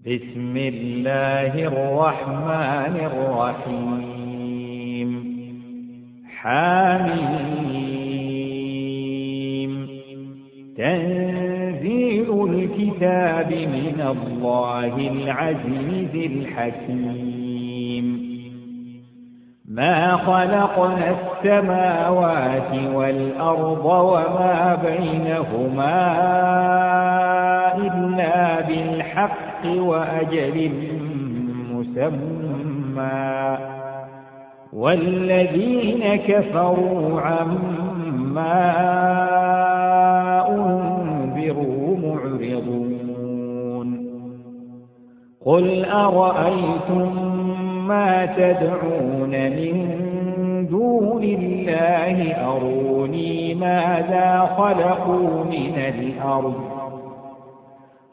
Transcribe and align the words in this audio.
بسم 0.00 0.56
الله 0.56 1.66
الرحمن 1.66 2.96
الرحيم. 2.96 5.36
حميم. 6.36 7.66
تنزيل 10.76 12.30
الكتاب 12.30 13.52
من 13.52 14.00
الله 14.00 14.96
العزيز 14.96 16.30
الحكيم. 16.30 18.06
ما 19.68 20.16
خلقنا 20.16 21.10
السماوات 21.10 22.94
والأرض 22.94 23.84
وما 23.84 24.78
بينهما 24.84 26.16
إلا 27.78 28.60
بالحق 28.60 29.66
وأجل 29.78 30.70
مسمى. 31.72 33.58
والذين 34.72 36.16
كفروا 36.16 37.20
عما 37.20 38.76
أنذروا 40.48 41.96
معرضون. 41.96 42.96
قل 45.46 45.84
أرأيتم 45.84 47.36
ما 47.88 48.26
تدعون 48.26 49.30
من 49.30 49.96
دون 50.70 51.22
الله؟ 51.24 52.34
أروني 52.34 53.54
ماذا 53.54 54.50
خلقوا 54.58 55.44
من 55.44 55.74
الأرض؟ 55.76 56.75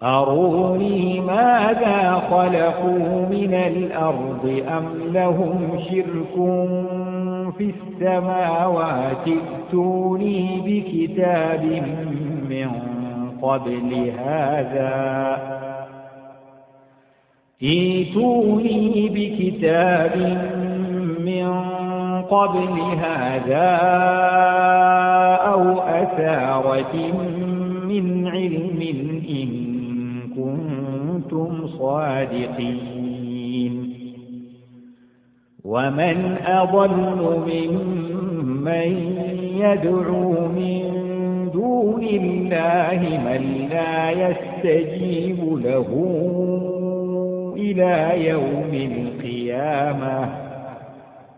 أروني 0.03 1.19
ماذا 1.21 2.21
خلقوا 2.31 3.25
من 3.29 3.53
الأرض 3.53 4.63
أم 4.77 5.13
لهم 5.13 5.79
شرك 5.89 6.35
في 7.57 7.73
السماوات 7.73 9.27
ائتوني 9.27 10.61
بكتاب 10.65 11.63
من 12.49 12.69
قبل 13.41 14.11
هذا 14.19 15.37
ايتوني 17.63 19.09
بكتاب 19.09 20.17
من 21.19 21.61
قبل 22.21 22.79
هذا 23.01 23.69
أو 25.53 25.79
أثارة 25.79 26.95
من 27.87 28.27
علم 28.27 28.81
إن 29.29 29.62
كنتم 30.35 31.67
صادقين 31.67 33.13
ومن 35.63 36.37
أضل 36.45 37.39
ممن 37.47 38.91
يدعو 39.57 40.47
من 40.47 41.03
دون 41.53 42.03
الله 42.03 42.99
من 43.25 43.67
لا 43.71 44.11
يستجيب 44.11 45.39
له 45.63 45.89
إلى 47.57 48.27
يوم 48.29 48.73
القيامة 48.73 50.29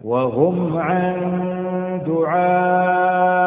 وهم 0.03 0.77
عن 0.77 1.16
دعائهم 2.07 3.45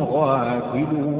غافلون 0.00 1.15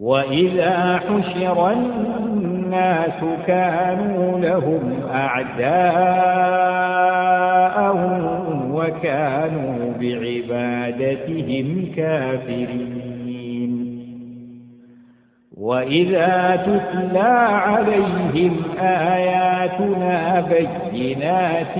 وإذا 0.00 0.98
حشر 0.98 1.72
الناس 1.72 3.24
كانوا 3.46 4.40
لهم 4.40 5.02
أعداء 5.14 5.80
وكانوا 8.70 9.92
بعبادتهم 10.00 11.92
كافرين. 11.96 13.00
وإذا 15.56 16.56
تتلى 16.66 17.28
عليهم 17.48 18.56
آياتنا 18.80 20.44
بينات 20.92 21.76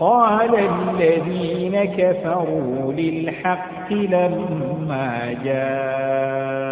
قال 0.00 0.50
الذين 0.56 1.84
كفروا 1.84 2.92
للحق 2.92 3.92
لما 3.92 5.36
جاءهم 5.44 6.70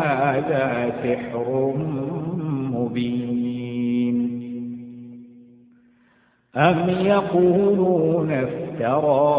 هذا 0.01 0.91
سحر 1.03 1.73
مبين 2.73 3.39
أم 6.57 6.89
يقولون 6.89 8.31
افتراه 8.31 9.38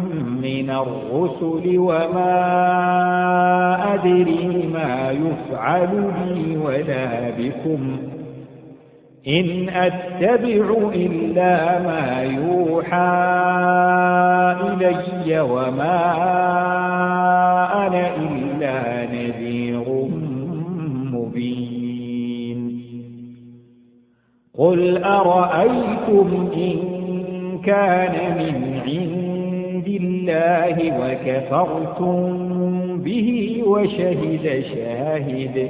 من 0.41 0.69
الرسل 0.69 1.77
وما 1.77 2.33
أدري 3.93 4.67
ما 4.73 5.11
يفعل 5.11 6.11
بي 6.25 6.57
ولا 6.57 7.29
بكم 7.29 7.97
إن 9.27 9.69
أتبع 9.69 10.91
إلا 10.95 11.79
ما 11.79 12.23
يوحى 12.23 13.11
إلي 14.73 15.39
وما 15.39 16.01
أنا 17.87 18.15
إلا 18.15 19.05
نذير 19.13 19.85
مبين 21.13 22.81
قل 24.57 25.03
أرأيتم 25.03 26.49
إن 26.55 26.77
كان 27.65 28.37
من 28.37 28.81
عند 28.85 29.20
الله 29.97 30.77
وكفرتم 30.99 32.17
به 32.97 33.63
وشهد 33.67 34.63
شاهد 34.75 35.69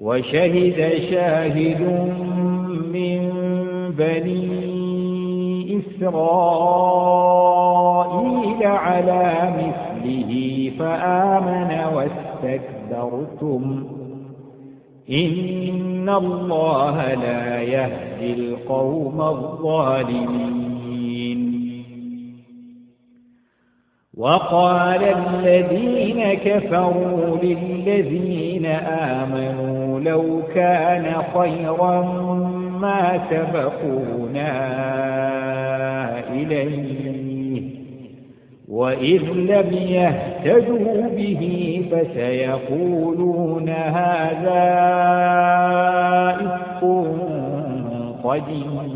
وشهد 0.00 0.92
شاهد 1.10 1.80
من 2.92 3.20
بني 3.98 4.76
إسرائيل 5.78 6.96
على 8.66 9.52
مثله 9.58 10.32
فآمن 10.78 11.70
واستكبرتم. 11.94 13.62
إن 15.10 16.08
الله 16.08 17.14
لا 17.14 17.62
يهدي 17.62 18.34
القوم 18.34 19.20
الظالمين. 19.20 20.55
وقال 24.16 25.00
الذين 25.02 26.34
كفروا 26.34 27.36
للذين 27.42 28.66
آمنوا 28.66 30.00
لو 30.00 30.42
كان 30.54 31.12
خيرا 31.34 32.02
ما 32.80 33.20
سبقونا 33.30 34.52
إليه 36.32 37.62
وإذ 38.68 39.22
لم 39.32 39.72
يهتدوا 39.72 41.08
به 41.16 41.82
فسيقولون 41.90 43.68
هذا 43.68 44.64
إفق 46.40 47.06
قديم 48.24 48.95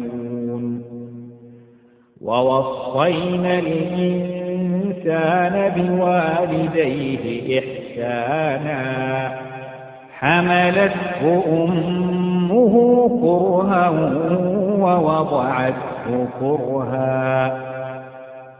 ووصينا 2.25 3.59
الإنسان 3.59 5.55
بوالديه 5.75 7.59
إحسانا. 7.59 8.81
حملته 10.19 11.43
أمه 11.47 12.73
كرها 13.21 13.89
ووضعته 14.79 16.27
كرها. 16.39 17.57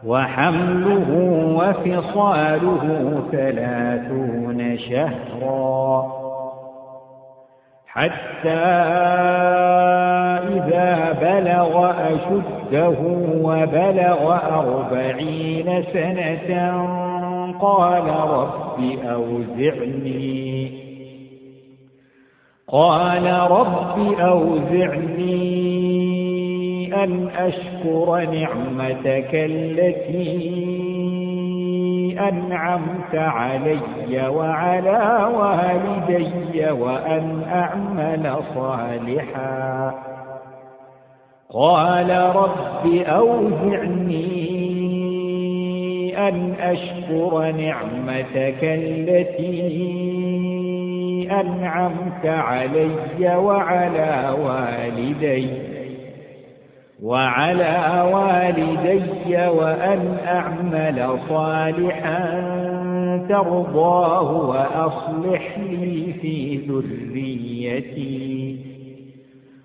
وحمله 0.06 1.08
وفصاله 1.56 2.84
ثلاثون 3.32 4.78
شهرا. 4.78 6.12
حتى 7.86 8.64
إذا 10.48 11.12
بلغ 11.22 11.72
أشده 12.72 12.96
وبلغ 13.42 14.36
أربعين 14.58 15.82
سنة. 15.92 16.52
قال 17.60 18.04
رب 18.08 18.80
أوزعني. 19.04 20.72
قال 22.68 23.26
رب 23.50 23.98
أوزعني 24.20 25.52
أن 27.04 27.28
أشكر 27.36 28.20
نعمتك 28.20 29.30
التي 29.34 30.62
أنعمت 32.28 33.14
علي 33.14 34.28
وعلى 34.28 35.28
والدي 35.34 36.70
وأن 36.70 37.42
أعمل 37.52 38.36
صالحا. 38.54 39.92
قال 41.54 42.10
رب 42.10 42.86
أوزعني 42.86 44.52
أن 46.28 46.54
أشكر 46.60 47.50
نعمتك 47.50 48.58
التي 48.62 50.02
أنعمت 51.30 52.26
علي 52.26 53.36
وعلى 53.36 54.36
والدي 54.44 55.48
وعلى 57.02 58.10
والدي 58.12 59.36
وأن 59.48 60.16
أعمل 60.26 61.18
صالحا 61.28 62.52
ترضاه 63.28 64.32
وأصلح 64.32 65.58
لي 65.58 66.12
في 66.22 66.56
ذريتي. 66.68 68.41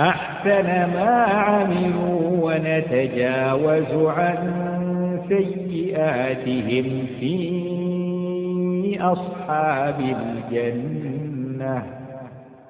أحسن 0.00 0.66
ما 0.66 1.24
عملوا 1.24 2.20
ونتجاوز 2.42 4.06
عن 4.06 4.38
سيئاتهم 5.28 7.06
في 7.20 8.96
أصحاب 9.00 10.00
الجنة. 10.00 11.82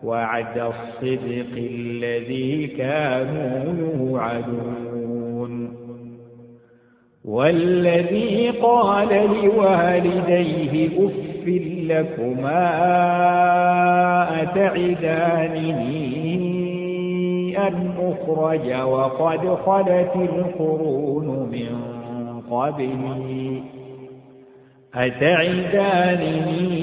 وعد 0.04 0.58
الصدق 0.58 1.52
الذي 1.56 2.66
كانوا 2.66 3.74
يوعدون. 3.78 5.76
والذي 7.24 8.50
قال 8.50 9.08
لوالديه 9.08 10.88
أف 11.06 11.46
لكما 11.88 12.70
أتعدانني 14.42 16.49
أن 17.68 17.90
أخرج 17.98 18.72
وقد 18.82 19.54
خلت 19.66 20.16
القرون 20.16 21.26
من 21.26 22.00
قبلي. 22.50 23.62
أتعدانني 24.94 26.80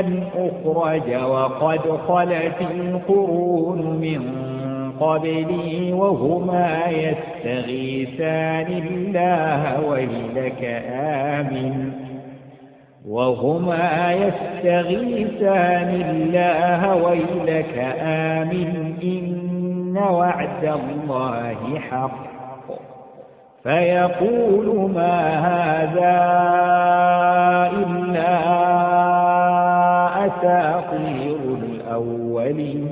أن 0.00 0.22
أخرج 0.36 1.14
وقد 1.14 1.80
خلت 2.08 2.60
القرون 2.60 3.80
من 4.00 4.20
قبلي 5.00 5.92
وهما 5.92 6.86
يستغيثان 6.86 8.66
الله 8.66 9.80
ويلك 9.88 10.84
آمن. 10.92 11.92
وهما 13.08 14.12
يستغيثان 14.12 16.02
الله 16.10 16.96
ويلك 16.96 17.96
آمن. 18.02 18.87
إن 19.02 19.98
وعد 19.98 20.64
الله 20.64 21.80
حق. 21.90 22.28
فيقول 23.62 24.90
ما 24.90 25.18
هذا 25.48 26.16
إلا 27.72 28.38
أساطير 30.26 31.38
الأولين. 31.62 32.88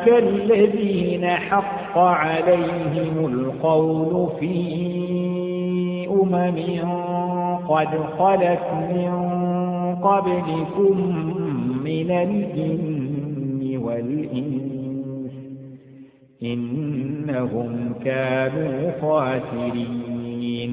الذين 0.08 1.26
حق 1.26 1.98
عليهم 1.98 3.26
القول 3.26 4.30
في 4.40 4.84
أمم 6.10 6.58
قد 7.68 7.88
خلت 8.18 8.62
من 8.72 9.23
قبلكم 10.04 10.96
من 11.84 12.10
الجن 12.10 13.76
والإنس 13.76 15.32
إنهم 16.42 17.94
كانوا 18.04 18.90
خاسرين. 19.00 20.72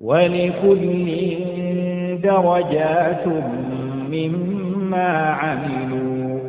ولكل 0.00 1.06
درجات 2.22 3.26
مما 4.10 5.08
عملوا 5.30 6.40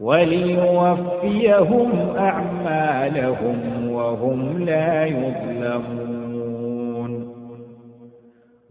وليوفيهم 0.00 1.90
أعمالهم 2.16 3.90
وهم 3.90 4.58
لا 4.64 5.04
يظلمون. 5.04 6.25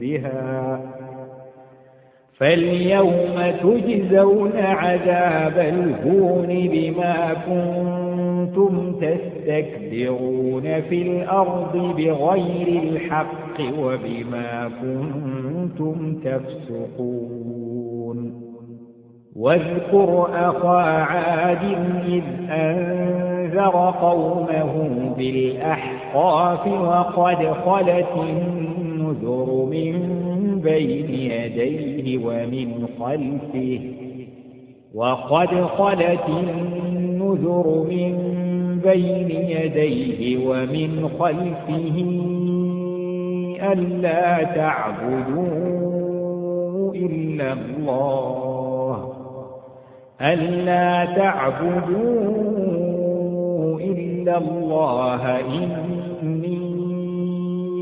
بها 0.00 0.80
فاليوم 2.38 3.36
تجزون 3.62 4.52
عذاب 4.56 5.58
الهون 5.58 6.48
بما 6.48 7.34
كنتم 7.46 8.92
تستكبرون 9.00 10.80
في 10.80 11.02
الأرض 11.02 11.76
بغير 11.96 12.82
الحق 12.82 13.60
وبما 13.78 14.70
كنتم 14.82 16.14
تفسقون 16.24 17.70
واذكر 19.36 20.28
أخا 20.34 20.80
عاد 20.82 21.64
إذ 22.08 22.22
أنذر 22.50 23.94
قومه 24.00 24.74
بالأحقاف 25.18 26.66
وقد 26.66 27.52
خلت 27.52 28.06
النذر 29.10 29.64
من 29.70 29.94
بين 30.60 31.10
يديه 31.10 32.18
ومن 32.18 32.86
خلفه. 33.00 33.80
وقد 34.94 35.48
خلت 35.64 36.28
النذر 36.28 37.86
من 37.90 38.14
بين 38.84 39.30
يديه 39.30 40.48
ومن 40.48 41.08
خلفه 41.18 41.96
ألا 43.72 44.42
تعبدوا 44.44 45.50
إلا 46.94 47.52
الله. 47.52 49.12
ألا 50.20 51.04
تعبدوا 51.04 52.20
إلا 53.80 54.38
الله. 54.38 55.40
إني 55.40 56.09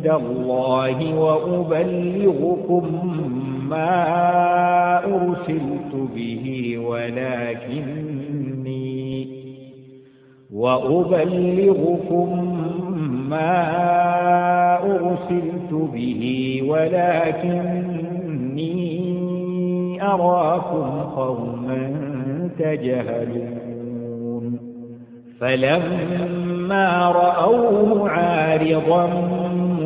عند 0.00 0.08
الله 0.08 1.14
وأبلغكم 1.14 2.84
ما 3.68 5.04
أرسلت 5.04 5.94
به 6.14 6.78
ولكني 6.86 8.20
وأبلغكم 10.52 12.28
ما 13.28 13.60
أرسلت 14.84 15.72
به 15.72 16.22
ولكني 16.68 18.00
أراكم 20.02 21.00
قوما 21.16 21.80
تجهلون. 22.58 23.60
فلما 25.40 27.08
رأوه 27.08 28.10
عارضا 28.10 29.39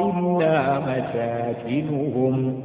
إلا 0.00 0.78
مساكنهم. 0.78 2.62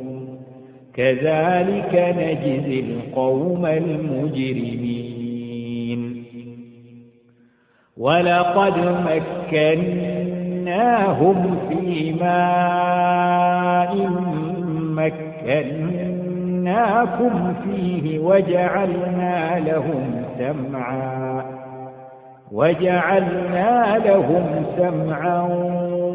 كذلك 0.94 2.16
نجزي 2.18 2.80
القوم 2.80 3.66
المجرمين. 3.66 5.14
ولقد 7.98 8.74
مكناهم 9.52 9.98
في 11.70 12.14
ماء 12.22 14.08
مكناكم 16.64 17.54
فيه 17.64 18.20
وجعلنا 18.20 19.60
لهم 19.60 20.24
سمعا 20.38 21.46
وجعلنا 22.52 23.98
لهم 24.06 24.66
سمعا 24.78 25.48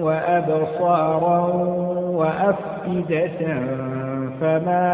وأبصارا 0.02 1.46
وأفئدة 2.10 3.38
فما 4.40 4.86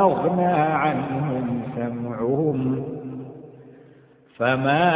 أغنى 0.00 0.52
عنهم 0.52 1.62
سمعهم 1.76 2.84
فما 4.36 4.90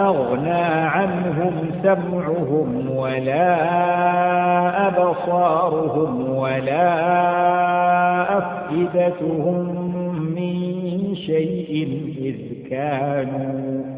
أغنى 0.00 0.62
عنهم 0.86 1.52
سمعهم 1.82 2.96
ولا 2.96 3.58
أبصارهم 4.88 6.36
ولا 6.36 6.88
أفئدتهم 8.38 9.78
من 10.34 11.14
شيء 11.14 11.88
إذ 12.18 12.68
كانوا 12.70 13.97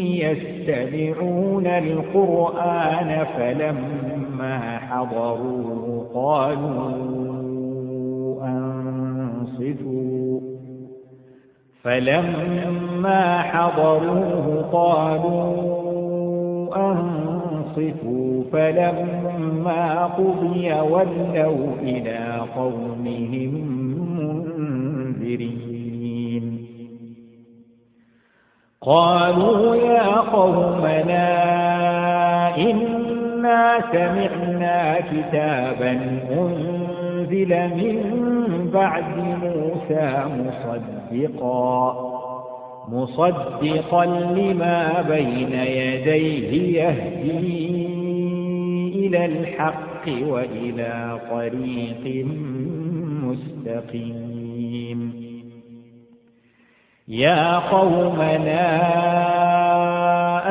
يستمعون 0.00 1.66
القرآن 1.66 3.26
فلما 3.38 4.78
حضروا 4.78 6.04
قالوا 6.14 6.92
أنصتوا. 8.46 10.40
فلما 11.82 13.42
حضروه 13.42 14.62
قالوا 14.72 15.72
أنصتوا. 16.92 18.42
فلما 18.52 20.06
قضي 20.06 20.72
ولوا 20.72 21.74
إلى 21.82 22.40
قومهم 22.56 23.54
منذرين. 24.18 25.81
قالوا 28.84 29.74
يا 29.76 30.20
قومنا 30.20 31.28
إنا 32.56 33.80
سمعنا 33.92 35.00
كتابا 35.00 35.92
أنزل 36.30 37.52
من 37.78 37.96
بعد 38.74 39.16
موسى 39.42 40.24
مصدقا 40.38 41.72
مصدقا 42.88 44.04
لما 44.36 45.02
بين 45.08 45.52
يديه 45.52 46.52
يهدي 46.82 47.86
إلى 49.06 49.20
الحق 49.26 50.04
وإلى 50.28 51.20
طريق 51.30 52.04
مستقيم. 53.26 55.01
يا 57.08 57.58
قومنا 57.58 58.66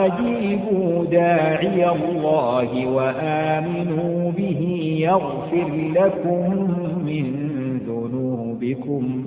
أجيبوا 0.06 1.06
داعي 1.06 1.90
الله 1.90 2.86
وآمنوا 2.88 4.32
به 4.32 4.62
يغفر 5.00 5.92
لكم 5.96 6.72
من 7.06 7.26
ذنوبكم 7.88 9.24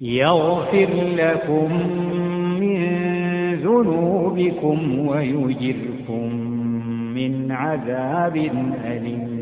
يغفر 0.00 0.88
لكم 1.16 1.68
من 2.60 2.82
ذنوبكم 3.54 5.06
ويجركم 5.08 6.34
من 7.14 7.52
عذاب 7.52 8.36
أليم 8.84 9.41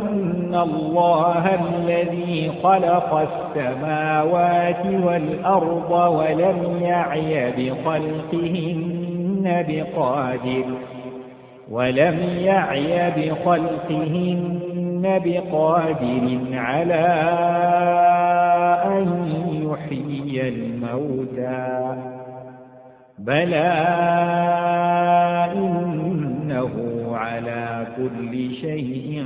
الله 0.55 1.45
الذي 1.45 2.51
خلق 2.63 3.27
السماوات 3.29 4.85
والأرض 4.85 5.91
ولم 5.91 6.79
يعي 6.81 7.51
بخلقهن 7.51 9.05
بقادر 9.67 10.65
ولم 11.71 12.19
يعي 12.39 13.11
بخلقهن 13.11 14.61
بقادر 15.25 16.39
على 16.53 17.05
أن 18.85 19.31
يحيي 19.63 20.49
الموتى 20.49 21.95
بلى 23.19 23.71
إنه 25.53 26.71
على 27.11 27.87
كل 27.97 28.53
شيء 28.55 29.25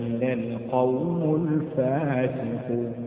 القوم 0.23 1.47
الفاسقون. 1.47 3.00